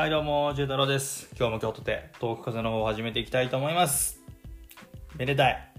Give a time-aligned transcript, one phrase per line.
[0.00, 1.28] はいどうも、ジュー太郎です。
[1.38, 4.18] 今日も今日とてトーク風の方を始めていきたいと思います。
[5.18, 5.72] めでたい。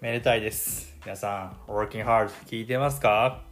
[0.00, 0.96] めでたいです。
[1.04, 3.44] 皆さん、Working Hard 聞いてますか？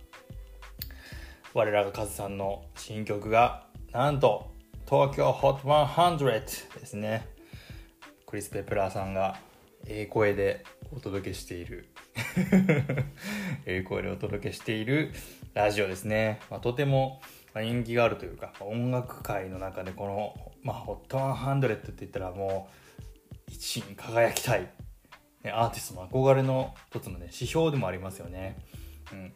[1.54, 4.50] 我らがカズさんの新曲が、なんと、
[4.84, 7.28] 東京 HOT100 ですね。
[8.26, 9.38] クリス・ペプラーさんが、
[9.86, 11.88] ええ声でお届けしている
[13.64, 15.12] ええ声でお届けしている
[15.54, 16.40] ラジオですね。
[16.50, 17.22] まあ、とても
[17.54, 22.68] まあ人気があるというか、音楽界の中でこの、まあ、HOT100 って言ったらも
[23.48, 24.70] う、1位に輝きたい、
[25.42, 28.58] ね、アーティストの憧れの一つのね、指標でもありますよね。
[29.12, 29.32] うん。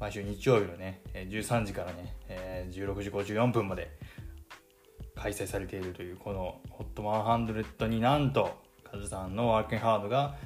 [0.00, 3.98] 毎週日曜日のね、13時からね、えー16時54分まで
[5.18, 6.60] 開催されているというこの
[6.96, 10.36] HOT100 になんとカズさんのワーキングハードが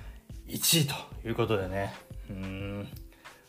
[0.49, 0.87] 1位
[1.23, 1.93] ということでね
[2.31, 2.89] うん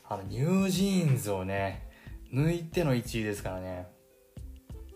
[0.08, 1.93] あのニュージーンズをね
[2.34, 3.88] 抜いての1位ですからね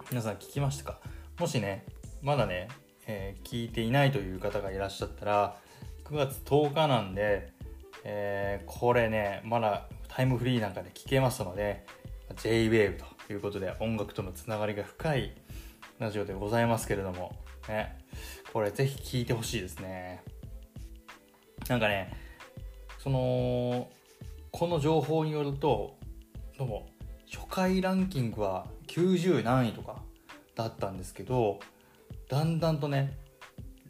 [0.09, 0.99] 皆さん聞きましたか？
[1.39, 1.85] もしね
[2.21, 2.67] まだね、
[3.05, 5.57] えー聞いていないという方がいらっしゃったら
[6.05, 7.53] 9月10日なんで、
[8.03, 11.85] えーこれねまだタイムフリーなんかで聞けますので
[12.41, 15.33] J-WAVE ということで音楽とのつながりが深い
[15.99, 17.35] ラジオでございますけれども、
[17.67, 17.97] ね、
[18.53, 20.23] これぜひ聞いてほしいですね。
[21.67, 22.13] なんかね、
[22.99, 23.89] その、
[24.51, 25.97] この情報によると、
[26.57, 26.89] どうも、
[27.31, 30.01] 初回ランキングは90何位とか
[30.55, 31.59] だったんですけど、
[32.29, 33.17] だんだんとね、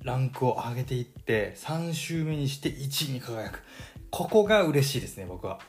[0.03, 3.61] ランクを上げていって、3週目にして1位に輝く。
[4.09, 5.59] ここが嬉しいですね、僕は。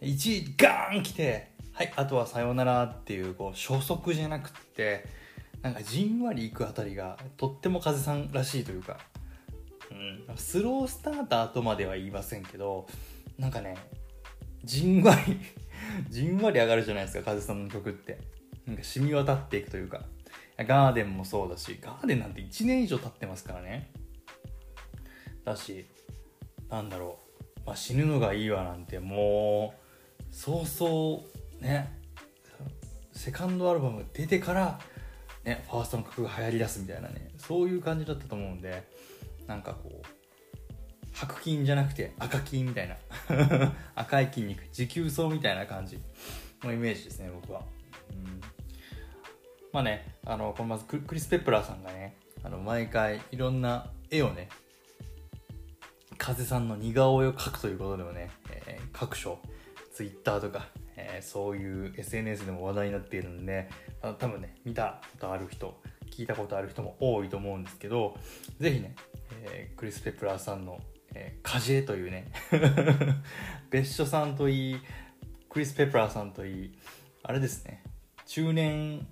[0.00, 5.06] 1位ガーン来て、はい、あとはさようならっていう、こう、初速じゃなくって、
[5.62, 8.98] なんかじんわりいくあたりが、とっても風さんらしいというか、
[9.90, 12.86] うん、スロースターターとまでは言いませんけど、
[13.38, 13.76] なんかね、
[14.64, 15.38] じんわり、
[16.08, 18.18] じんわり上がるじゃないですか、風さんの曲って。
[18.66, 20.04] なんか染み渡っていくというか。
[20.58, 23.90] ガーデンもそうだし、ガーデンなんて1年以上経ってますからね。
[25.44, 25.86] だし、
[26.70, 27.18] なんだろ
[27.58, 29.74] う、まあ、死ぬのがいいわなんても
[30.18, 31.24] う、そうそ
[31.60, 31.92] う、ね、
[33.12, 34.80] セカンドアルバム出てから、
[35.44, 38.88] ね、ファーストの曲が流行り出すみたいなね、そういう感じだったと思うんで、
[39.46, 40.15] なんかこう、
[41.16, 42.96] 白筋じゃなくて赤筋みたいな。
[43.96, 44.62] 赤い筋肉。
[44.70, 45.98] 持久走みたいな感じ
[46.62, 47.62] のイメージですね僕は、
[48.10, 48.40] うん、
[49.72, 54.48] まあねあのこのまずクリス・ペプラーさんがねあの毎回いろんな絵をね
[56.18, 59.38] 風さんの似顔絵を描くということでもね、えー各所
[59.92, 63.68] ツイッターとか、えーそういう SNS でも話題になっているんで
[64.00, 65.78] あの多分ね見たことある人
[66.10, 68.16] 聞いたことある人も多いと思うんですけど
[68.58, 68.94] ぜひね、
[69.44, 70.80] えークリス・ペプラーさんの
[71.16, 72.30] 「えー、カジェ」というね
[73.70, 74.80] 別所さんといい
[75.48, 76.78] クリス・ペプラーさんといい
[77.22, 77.82] あれですね
[78.26, 79.06] 中年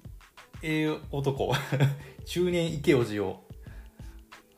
[0.62, 1.54] ええ男
[2.26, 3.42] 中年イケオジを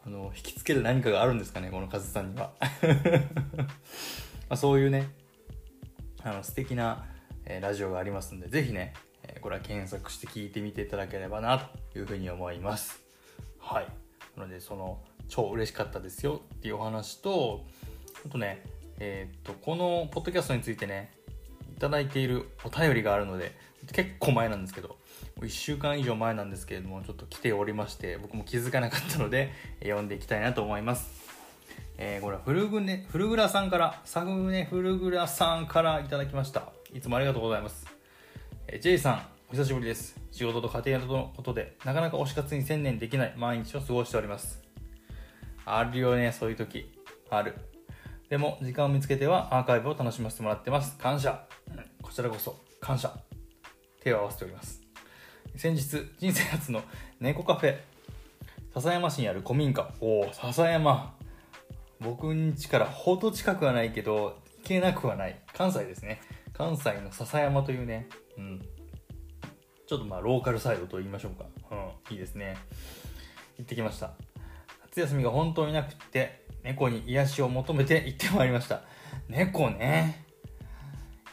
[0.05, 2.53] あの引きつける何かがあるんですかねこのカズさんには。
[4.49, 5.09] まあそういうね
[6.23, 7.07] あの素敵な、
[7.45, 11.59] えーラジオがありますんでぜひね、えーこれは検索して聞いてみていただければな
[11.93, 13.01] というふうに思います。
[13.59, 13.89] はい。
[14.37, 17.65] なのでその超嬉しかったですよっていうお話と
[18.25, 18.63] あとね
[18.99, 21.13] えーっとこのポッドキャストについてね
[21.77, 23.55] いただいているお便りがあるので
[23.93, 24.97] 結構前なんですけど
[25.41, 31.27] 1週間以上前なんですけれどもちょっと来ておりまして僕も気づかなかったのでえー読んでいきたいなと思います
[31.99, 36.73] えー、これはフルグネ、フルグラさんから、サグネフルグラさんからいただきました。
[36.93, 37.87] いつもありがとうございます。
[38.69, 40.15] えー、J さん、お久しぶりです。
[40.31, 44.66] 仕事と家庭のことで、なかなか推し活に専念できない毎日を過ごしております。
[45.67, 46.91] あるよね、そういう時。
[47.29, 47.55] ある。
[48.29, 50.97] でも、時間を見つけてはアーカイブを楽しませてもらってます。
[50.97, 51.45] 感謝。
[52.01, 53.13] こちらこそ、感謝。
[54.01, 54.81] 手を合わせております。
[55.57, 55.83] 先日、
[56.19, 56.83] 人生初の
[57.19, 57.79] 猫カフェ、
[58.75, 59.93] 笹山市にある古民家。
[60.01, 61.15] おお、笹山。
[61.99, 65.41] 僕ん家からほど近くはないけど、行けなくはない。
[65.53, 66.21] 関西ですね。
[66.53, 68.09] 関西の笹山というね、
[68.39, 68.61] うん。
[69.87, 71.47] ちょっとまあ、ローカルサイドと言いましょうか。
[71.71, 72.57] うん、いいですね。
[73.59, 74.13] 行ってきました。
[74.97, 78.81] 夏休みが本当になくって、猫に癒しを求めて行ってまいりました。
[79.29, 80.25] 猫ね。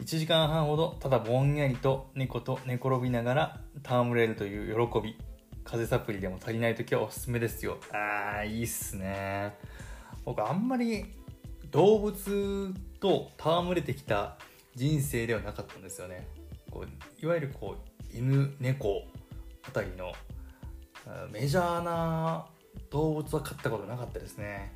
[0.02, 5.18] 1時間半ほど、ただぼんやりと猫と寝転びながら戯れるという喜び。
[5.64, 7.78] 風サプリでも足りない時はおすすめですよ。
[7.94, 9.54] あー、いいっすね。
[10.26, 11.06] 僕あんまり
[11.72, 14.38] 動物と戯れてきた
[14.76, 16.28] 人生ではなかったんですよね。
[16.70, 19.04] こういわゆるこう犬、猫
[19.66, 20.12] あたりの
[21.32, 22.48] メジャーな
[22.94, 24.72] 動物は飼ったことなかったですね。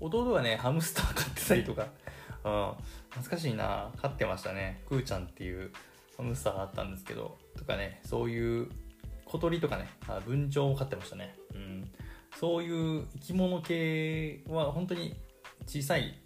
[0.00, 0.08] うん。
[0.08, 1.88] 弟はね、ハムスター飼ってたりとか、
[2.44, 2.72] うん。
[3.10, 4.82] 懐かしいな飼ってましたね。
[4.88, 5.70] クーちゃんっていう
[6.16, 8.70] ハムスターがあったんですけど、とかね、そういう
[9.26, 9.88] 小鳥とかね、
[10.26, 11.36] 文鳥を飼ってましたね。
[11.54, 11.92] うん。
[12.38, 15.14] そういう生き物系は本当に
[15.66, 16.18] 小さい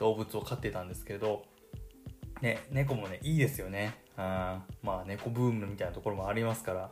[0.00, 1.44] 動物を飼ってたんですけど、
[2.42, 4.02] ね、猫もね、いいですよね。
[4.16, 6.90] あまあ、猫ブームみたいなところもありますから、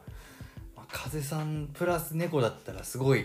[0.93, 3.25] 風さんプラス猫だったらすごい、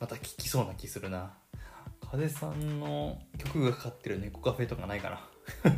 [0.00, 1.34] また聴きそうな気するな。
[2.10, 5.28] 風さんの曲がかかってる猫カフェとかないかな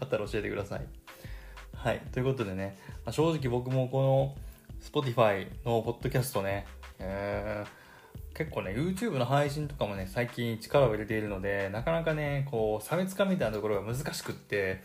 [0.00, 0.86] あったら教えてください。
[1.74, 2.00] はい。
[2.12, 4.36] ということでね、まあ、正直僕もこの
[4.82, 6.66] Spotify のポッドキャストね、
[6.98, 14.82] えー、結構ね、YouTube の配信とかもね、最近力を入れているので、なかなかね、こう、差別化みたいなところが難しくって、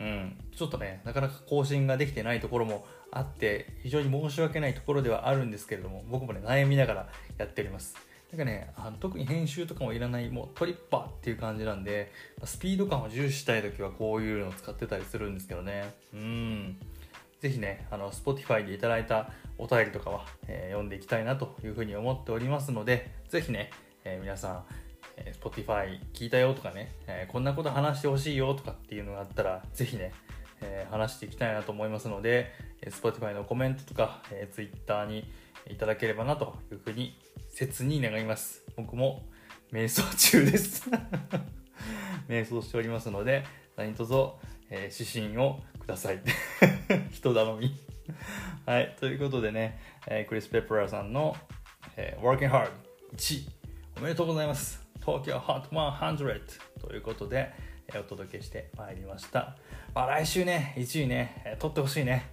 [0.00, 7.96] うん、ちょっとね、なかなか更新ができてないところもあって、非常に申し訳ないところではあるんですけれども、僕もね、悩みながらやっております。
[8.32, 12.12] なんかね、あの特に編集とかもいらない、もうトリッパーっていう感じなんで、
[12.44, 15.92] スピード感を重視したい時はこういうのを使ってたりするんですけどね。
[16.14, 16.76] うん。
[17.40, 23.70] ぜひね、あの、Spotify でいただいたお便りとかは、えー、読んでいきたいなというふうに思っておりますので、ぜひね、
[24.04, 24.64] えー、皆さん、
[25.20, 30.12] えー、Spotify 聞いたよとかね、えこんなこと話してほしいよとかっていうのがあったら、ぜひね、
[30.62, 32.52] え話していきたいなと思いますので、
[32.86, 35.30] Spotify のコメントとか、え Twitter に
[35.68, 37.18] いただければなというふうに
[37.48, 38.64] 切に願います。
[38.76, 39.26] 僕も
[39.72, 40.90] 瞑想中です
[42.28, 43.44] 瞑想しておりますので、
[43.76, 44.14] 何卒、
[44.70, 46.20] えー、指針をください。
[47.12, 47.78] 人頼み
[48.66, 51.36] はい、ということでね、えー、クリス・ペプラーさんの、
[51.96, 52.70] えー、Working Hard
[53.16, 53.59] 1
[53.96, 54.86] おめでとうございます。
[55.04, 56.40] 東京 Hot 100
[56.80, 57.52] ということで、
[57.94, 59.56] お届けしてまいりました。
[59.94, 62.30] まあ、来週ね、1位ね、取ってほしいね。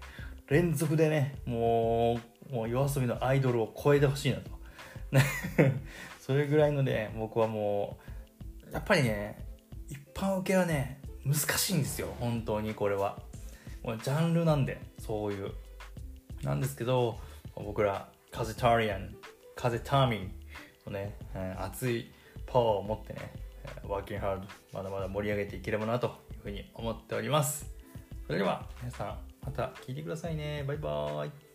[0.48, 2.20] 連続でね、も
[2.50, 4.52] う、もう夜遊びのアイドルを超えてほしいなと。
[6.22, 7.98] それぐらいのね、僕はも
[8.70, 9.46] う、やっぱりね、
[9.90, 13.20] 一般受けはね、難しいんですよ、本当にこれは。
[13.84, 15.52] もうジャンルなんで、そういう。
[16.44, 17.20] なんですけど、
[17.56, 19.16] 僕ら、カゼタリアン、
[19.56, 20.37] カゼターミン
[20.92, 21.16] ね、
[21.58, 22.12] 熱い
[22.46, 23.34] パワーを持ってね、
[23.88, 27.74] ワーキングハード、まだまだ盛り上げていければなというふうに思っております。
[28.26, 30.64] それでは、皆さん、また聞いてくださいね。
[30.68, 31.47] バイバーイ。